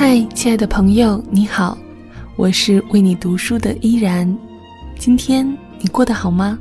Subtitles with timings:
[0.00, 1.76] 嗨，亲爱的朋友，你好，
[2.36, 4.34] 我是为你读书的依然。
[4.98, 5.46] 今天
[5.78, 6.58] 你过得好吗？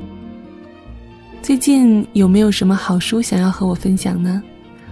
[1.41, 4.43] 最近有没有什么好书想要和我分享呢？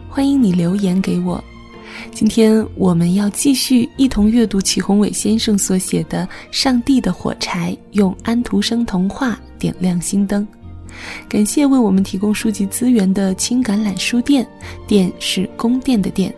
[0.07, 1.43] 欢迎你留言给我。
[2.13, 10.47] 今天我们要继续一同阅读祁宏伟先生所写的《上帝的火柴》，用安徒生童话点亮心灯。
[11.27, 14.47] 感谢为我们提供书籍资源的青橄榄书店，
[14.87, 16.33] 店是宫殿的店。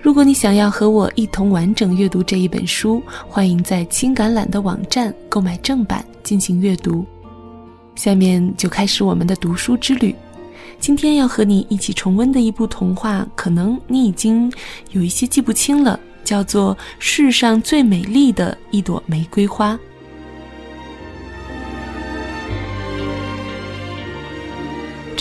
[0.00, 7.04] 如果你想要和我一同完整阅读这一本书，欢迎在青橄榄的网站购买正版进行阅读。
[7.94, 10.14] 下面就开始我们的读书之旅。
[10.80, 14.52] 今天要和你一起重温的一部童话，可能你已经
[14.90, 19.74] 有一些记不清了，叫做《世上最美丽的一朵玫瑰花》。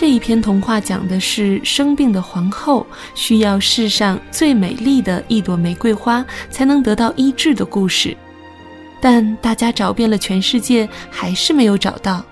[0.01, 8.17] 这一篇童话讲的是生病的皇后需要世上最美丽的一朵玫瑰花才能得到医治的故事，
[8.99, 12.25] 但大家找遍了全世界还是没有找到。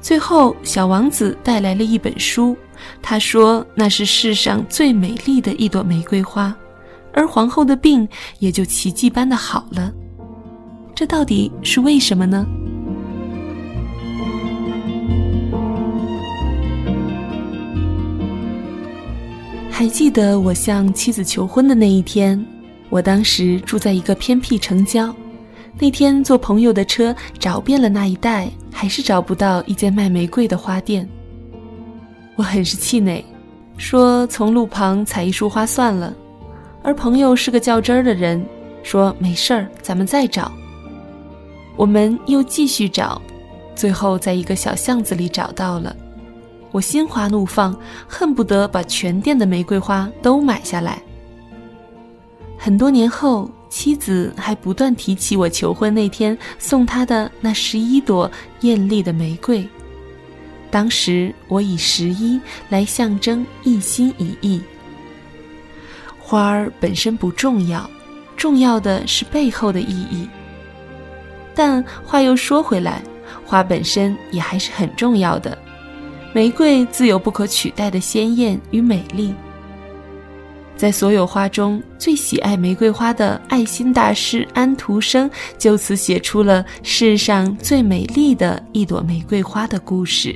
[0.00, 2.56] 最后，小王子带来了一本书，
[3.00, 6.52] 他说那是世上最美丽的一朵玫瑰花，
[7.12, 8.08] 而皇后的病
[8.40, 9.92] 也就奇迹般的好了。
[10.92, 12.44] 这到底是为什么呢？
[19.80, 22.46] 还记得我向妻子求婚的那一天，
[22.90, 25.10] 我当时住在一个偏僻城郊。
[25.78, 31.08] 那天坐朋友的车找遍了那一带，还是找不到一间卖玫瑰的花店。
[32.36, 33.24] 我很是气馁，
[33.78, 36.14] 说从路旁采一束花算了。
[36.82, 38.44] 而朋友是个较真儿的人，
[38.82, 40.52] 说没事儿，咱们再找。
[41.74, 43.18] 我们又继续找，
[43.74, 45.96] 最后在一个小巷子里找到了。
[46.72, 47.76] 我心花怒放，
[48.06, 51.02] 恨不得把全店的玫瑰花都买下来。
[52.56, 58.30] 很多年后，妻子还不断提起我求婚那天送她的那十一朵
[58.60, 59.66] 艳丽的玫瑰。
[60.70, 64.60] 当时我以十一来象征一心一意。
[66.18, 67.90] 花儿本身不重要，
[68.36, 70.28] 重要的是背后的意义。
[71.54, 73.02] 但话又说回来，
[73.44, 75.58] 花本身也还是很重要的。
[76.32, 79.34] 玫瑰自有不可取代的鲜艳与美丽。
[80.76, 90.34] 在所有花中最喜爱玫瑰花的爱心大师安徒生，就此写出了世上最美丽的一朵玫瑰花的故事。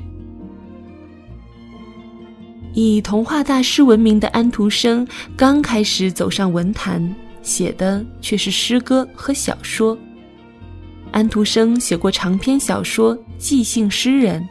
[2.74, 5.06] 以童话大师闻名的安徒生，
[5.36, 9.96] 刚开始走上文坛，写的却是诗歌和小说。
[11.12, 14.42] 安徒生写过长篇小说《即兴诗人》。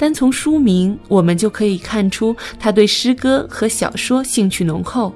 [0.00, 5.12] 单从书名，我们就可以看出他对诗歌和小说兴趣浓厚。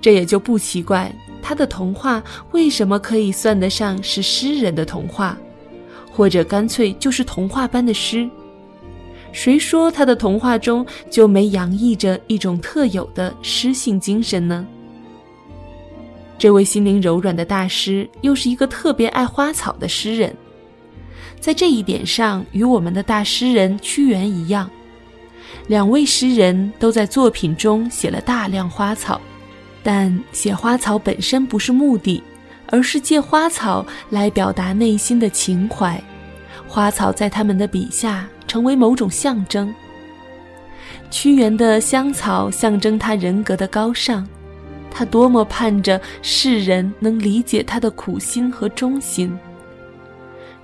[0.00, 1.12] 这也就不奇怪，
[1.42, 2.22] 他的童话
[2.52, 5.36] 为什么可以算得上是诗人的童话，
[6.12, 8.30] 或者干脆就是童话般的诗？
[9.32, 14.64] 谁说他的童话中就没洋溢着一种特有的诗性精神呢？
[16.38, 20.32] 这位心灵柔软的大师，又是一个特别爱花草的诗人。
[21.40, 24.68] 在这一点上，与我们的大诗人屈原一样，
[25.68, 29.20] 两位诗人都在作品中写了大量花草，
[29.82, 32.22] 但写花草本身不是目的，
[32.68, 36.02] 而是借花草来表达内心的情怀。
[36.66, 39.72] 花草在他们的笔下成为某种象征。
[41.10, 44.26] 屈原的香草象征他人格的高尚，
[44.90, 49.38] 他多么盼着世人能理解他的苦心和忠心。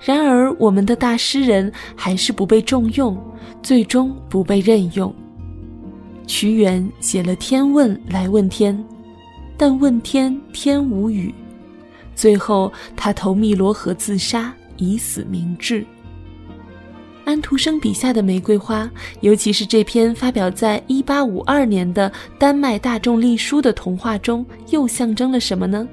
[0.05, 3.17] 然而，我们的大诗人还是不被重用，
[3.61, 5.13] 最终不被任用。
[6.27, 8.77] 屈原写了《天问》来问天，
[9.55, 11.33] 但问天天无语，
[12.15, 15.85] 最后他投汨罗河自杀，以死明志。
[17.23, 18.91] 安徒生笔下的玫瑰花，
[19.21, 25.87] 尤其是这篇发表在1852年的丹麦大众隶书的童话中，又象征了什么呢？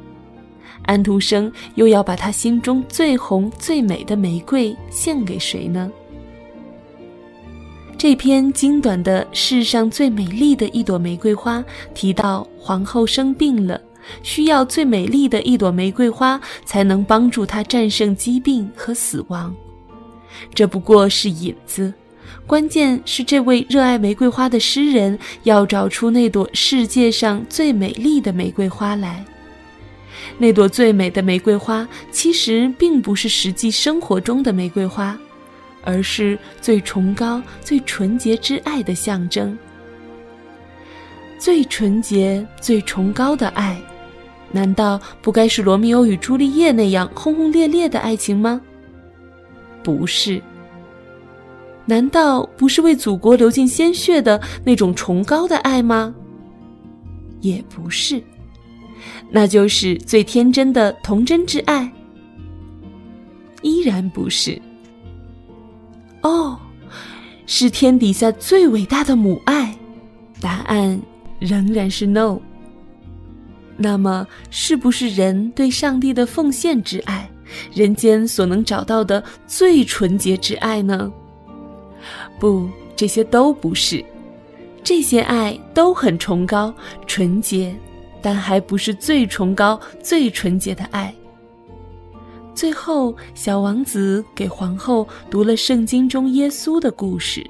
[0.83, 5.91] 安徒生又要把他心中最红最美的玫瑰献给谁呢？
[7.97, 11.59] 这篇精短的《世上最美丽的一朵玫瑰花》
[11.95, 13.79] 提到，皇后生病了，
[14.23, 19.55] 需要最美丽的一朵玫瑰花才能帮助她战胜疾病和死亡。
[20.55, 21.93] 这不过是引子，
[22.47, 29.23] 关键是这位热爱玫瑰花的诗人要找出那朵世界上最美丽的玫瑰花来。
[30.43, 35.15] 那朵最美的玫瑰花，其实并不是实际生活中的玫瑰花，
[35.85, 39.57] 而是最崇高、最纯洁之爱的象征。
[41.39, 43.79] 最纯洁、最崇高的爱，
[44.51, 48.59] 难道不该是罗密欧与朱丽叶那样轰轰烈烈的爱情吗？
[49.83, 50.41] 不是。
[51.85, 56.15] 难道不是为祖国流尽鲜血的那种崇高的爱吗？
[57.43, 58.23] 也不是。
[59.31, 61.91] 那就是最天真的童真之爱。
[63.63, 64.61] 依然不是。
[66.23, 66.59] 哦，
[67.47, 69.75] 是天底下最伟大的母爱。
[70.41, 71.01] 答案
[71.39, 72.39] 仍然是 no。
[73.77, 77.31] 那么，是不是人对上帝的奉献之爱，
[77.75, 81.13] 人间所能找到的最纯洁之爱呢？
[82.39, 84.05] 不，这些都不是。
[84.83, 86.73] 这些爱都很崇高、
[87.07, 87.75] 纯洁，
[88.23, 91.15] 但还不是最崇高、最纯洁的爱。
[92.55, 97.45] 最后，小王子给皇后读了圣经中耶稣的故事。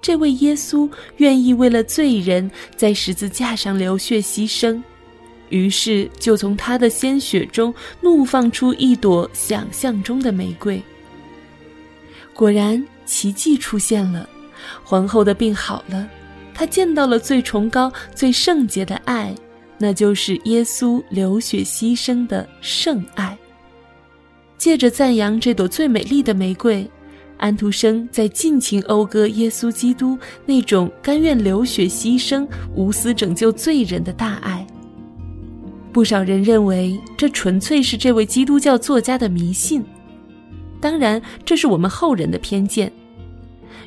[0.00, 4.82] 这位耶稣愿意为了罪人在十字架上流血牺牲。
[5.50, 10.82] 于是，就从他的鲜血中怒放出一朵想象中的玫瑰。
[12.32, 14.28] 果然，奇迹出现了，
[14.82, 16.08] 皇后的病好了，
[16.54, 19.34] 她见到了最崇高、最圣洁的爱，
[19.78, 23.36] 那就是耶稣流血牺牲的圣爱。
[24.56, 26.88] 借着赞扬这朵最美丽的玫瑰，
[27.36, 34.66] 安徒生在尽情讴歌耶稣基督那种甘愿流血牺牲、无私拯救罪人的大爱。
[35.92, 39.84] 不少人认为这纯粹是这位基督教作家的迷信，
[40.80, 42.90] 当然这是我们后人的偏见。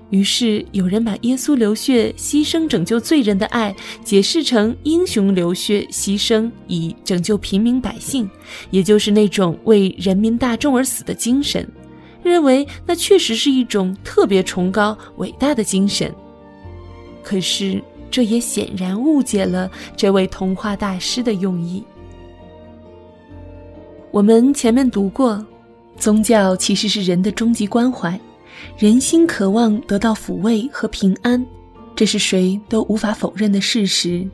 [0.09, 8.29] 于是有人把耶稣流血牺牲拯救罪人的爱解释成英雄流血牺牲以拯救平民百姓，
[8.71, 11.69] 也就是那种为人民大众而死的精神，
[12.23, 16.13] 认为那确实是一种特别崇高伟大的精神。
[17.21, 21.83] 可是这也显然误解了这位童话大师的用意。
[24.09, 25.45] 我们前面读过，
[25.97, 28.17] 宗教其实是人的终极关怀，
[28.77, 31.45] 人心渴望得到抚慰和平安，
[31.95, 34.27] 这是谁都无法否认的事实。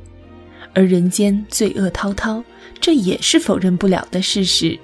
[0.73, 2.43] 而人间罪恶滔滔，
[2.79, 4.77] 这也是否认不了的事实。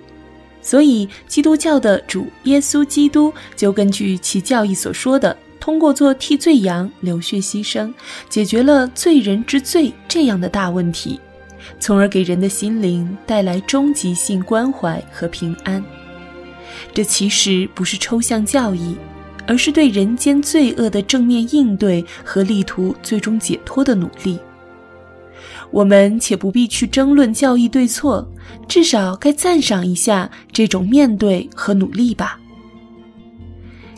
[0.61, 7.91] 所以，基督教的主耶稣基督就根据其教义所说的，通过做替罪羊、流血牺牲，
[8.29, 11.19] 解决了罪人之罪这样的大问题。
[11.79, 15.83] 从而给人的心灵带来终极性关怀和平安。
[16.93, 18.95] 这其实不是抽象教义，
[19.47, 24.39] 而是对人间罪恶的正面应对和力图最终解脱的努力。
[25.71, 28.27] 我们且不必去争论教义对错，
[28.67, 32.39] 至少该赞赏一下这种面对和努力吧。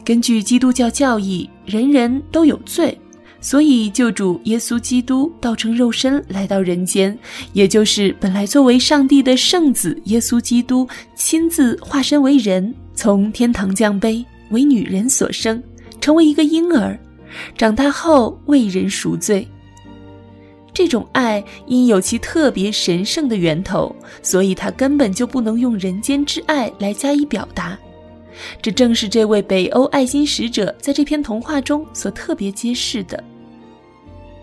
[0.04, 2.98] 根据基督教教义，人人都有罪。
[3.44, 7.18] 所以，救主耶稣基督道成肉身来到人间，
[7.54, 15.62] 也就是本来作为上帝的圣子耶稣基督亲自化身为人，从天堂降卑，为女人所生，
[16.00, 16.98] 成为一个婴儿，
[17.58, 19.48] 长大后为人赎罪。
[20.74, 23.94] 这种爱因有其特别神圣的源头，
[24.24, 27.78] 所以它根本就不能用人间之爱来加以表达。
[28.62, 33.22] 这正是这位北欧爱心使者在这篇童话中所特别揭示的。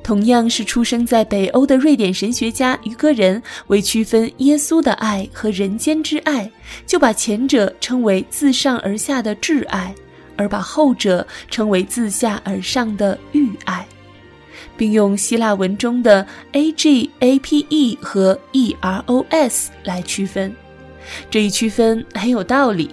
[0.08, 6.50] 同样是出生在北欧的瑞典神学家于格人，为区分耶稣的爱和人间之爱，
[6.86, 9.94] 就把前者称为自上而下的挚爱，
[10.34, 13.86] 而把后者称为自下而上的欲爱，
[14.79, 20.50] 并用希腊文中的 a g a p e 和 e r o s 来区分。
[21.29, 22.91] 这一区分很有道理。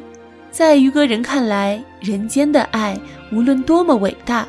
[0.51, 2.99] 在于格人看来，人间的爱
[3.31, 4.45] 无论多么伟大。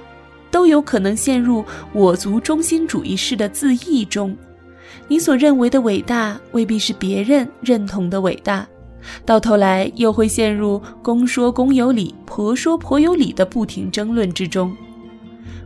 [0.50, 4.36] 都有可能陷入我族中心主义式的自义中，
[5.08, 8.66] 你所认为的伟大未必是别人认同的伟大，
[9.24, 14.74] 到头来又会陷入公说公有理，婆说婆有理的不停争论之中。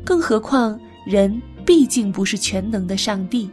[0.04, 3.48] 更何况，人毕竟不是全能的上帝，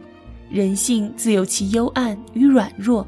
[0.50, 3.06] 人性自有其幽暗与软弱。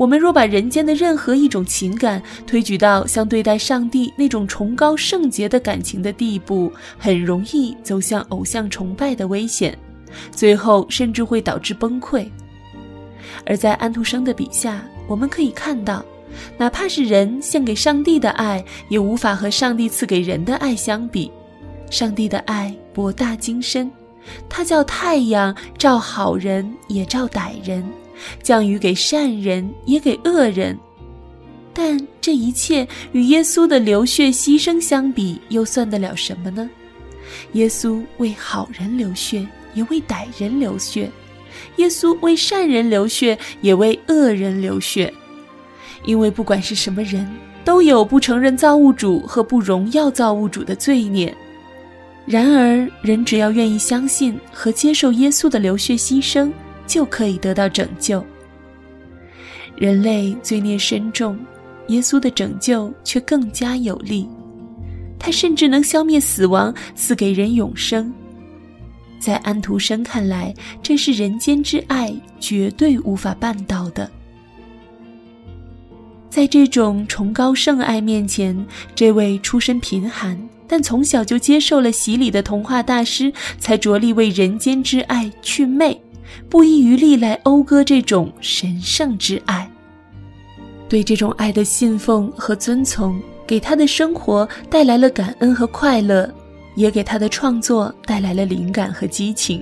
[0.00, 9.76] 我们若把人间的任何一种情感推举到像对待上帝那种崇高圣洁的感情的地步，很容易走向偶像崇拜的危险，
[10.32, 12.26] 最后甚至会导致崩溃。
[13.44, 16.02] 而在安徒生的笔下，我们可以看到，
[16.56, 21.30] 哪怕是人献给上帝的爱，也无法和上帝赐给人的爱相比。
[21.90, 23.90] 上帝的爱博大精深，
[24.48, 27.84] 它叫太阳照好人，也照歹人。
[28.42, 30.78] 降雨给善人，也给恶人，
[31.72, 36.68] 但这一切与耶稣的流血牺牲相比，又算得了什么呢？
[37.52, 41.10] 耶稣为好人流血，也为歹人流血，
[41.76, 45.12] 耶稣为善人流血，也为恶人流血。
[46.04, 47.28] 因为不管是什么人，
[47.64, 51.34] 都有不承认造物主和不荣耀造物主的罪孽。
[52.26, 56.50] 然而，人只要愿意相信和接受耶稣的流血牺牲，
[56.90, 58.24] 就可以得到拯救。
[59.76, 61.38] 人类罪孽深重，
[61.86, 64.28] 耶稣的拯救却更加有力。
[65.16, 68.12] 他甚至能消灭死亡，赐给人永生。
[69.20, 74.10] 在安徒生看来，这是人间之爱绝对无法办到的。
[76.28, 86.00] 在这种崇高圣爱面前，这位出身贫寒但从小就接受了洗礼的童话大师，才着力为人间之爱去魅，
[86.48, 89.70] 不遗余力来讴歌这种神圣之爱。
[90.88, 93.20] 对这种爱的信奉和遵从。
[93.46, 96.32] 给他的生活带来了感恩和快乐，
[96.76, 99.60] 也给他的创作带来了灵感和激情。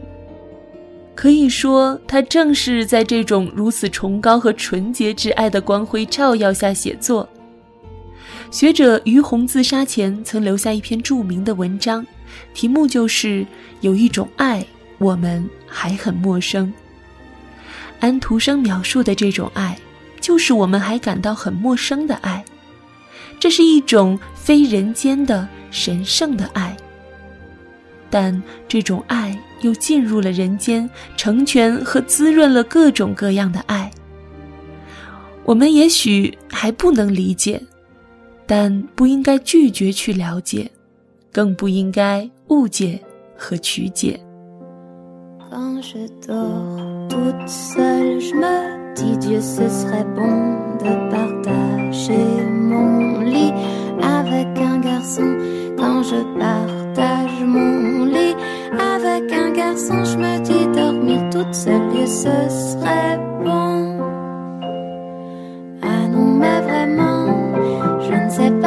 [1.14, 7.26] 可以说，他正是在这种如此崇高和纯洁之爱的光辉照耀下写作。
[8.50, 12.06] 学者于洪自杀前曾留下一篇著名的文章，
[12.52, 13.46] 题目就是
[13.80, 14.62] “有一种爱，
[14.98, 16.72] 我们还很陌生”。
[18.00, 19.76] 安徒生描述的这种爱，
[20.20, 22.44] 就是我们还感到很陌生的爱。
[23.40, 26.76] 这是一种非人间的神圣的爱，
[28.10, 33.90] 但这种爱又进入了人间，成全和滋润了各种各样的爱。
[35.44, 37.62] 我们也许还不能理解，
[38.46, 40.70] 但不应该拒绝去了解，
[41.32, 43.00] 更不应该误解
[43.36, 44.20] 和曲解。
[54.02, 55.36] Avec un garçon.
[55.76, 58.36] Quand je partage mon lit
[58.96, 63.98] avec un garçon, je me dis dormir toute seule et ce serait bon.
[65.82, 67.26] Ah non, mais vraiment,
[68.00, 68.57] je ne sais pas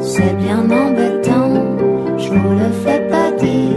[0.00, 1.52] c'est bien embêtant,
[2.18, 3.76] je vous le fais pas dire.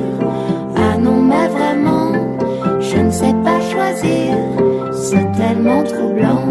[0.75, 2.11] Ah non mais vraiment
[2.79, 4.35] je ne sais pas choisir,
[4.93, 6.47] c'est tellement troublant.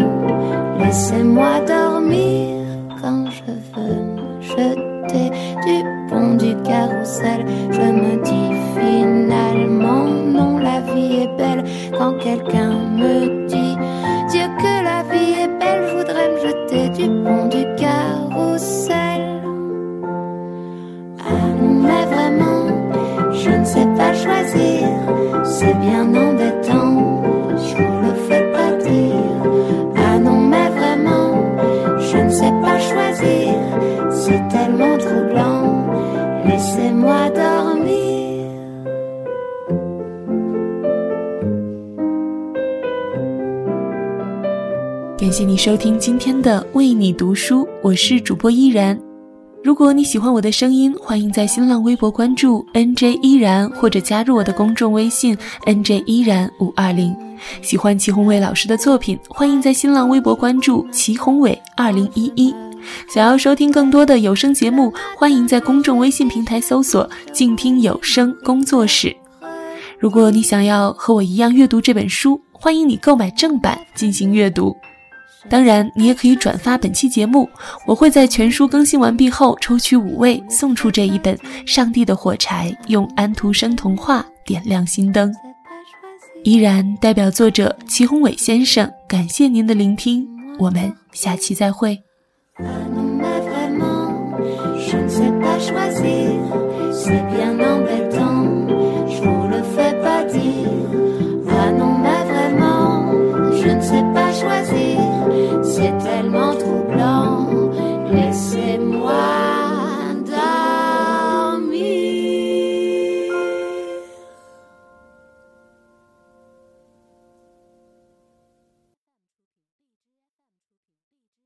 [0.79, 2.65] Laissez-moi dormir
[3.01, 5.29] quand je veux me jeter
[5.65, 5.77] du
[6.09, 7.45] pont du carrousel.
[7.71, 11.63] Je me dis finalement non, la vie est belle
[11.97, 13.75] quand quelqu'un me dit
[14.29, 17.40] Dieu que la vie est belle, je voudrais me jeter du pont
[25.61, 27.21] c'est bien embêtant,
[27.55, 29.41] je vous le fais pas dire.
[29.95, 31.33] Ah non, mais vraiment,
[31.99, 33.53] je ne sais pas choisir,
[34.09, 35.67] c'est tellement troublant,
[36.47, 38.01] laissez-moi dormir.
[45.19, 49.10] 感谢你收听今天的为你读书，我是主播依然。
[49.63, 57.15] 如果你喜欢我的声音，欢迎在新浪微博关注 NJ 依然，或者加入我的公众微信 NJ 依然五二零。
[57.61, 62.51] 喜欢齐宏伟老师的作品，欢迎在新浪微博关注齐宏伟二零一一。
[63.07, 69.15] 想要收听更多的有声节目，欢迎在公众微信平台搜索“静听有声工作室”。
[69.99, 74.75] 如果你想要和我一样阅读这本书，欢迎你购买正版进行阅读。
[75.49, 77.49] 当然，你也可以转发本期节目，
[77.85, 85.33] 我会在全书更新完毕后抽取五位送出这一本《上帝的火柴》，用安徒生童话点亮心灯。
[86.43, 91.99] 依然代表作者齐宏伟先生，感谢您的聆听，我们下期再会。